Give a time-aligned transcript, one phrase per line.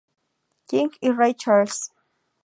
[0.67, 1.91] King y Ray Charles.